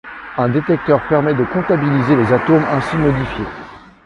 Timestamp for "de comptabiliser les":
1.35-2.33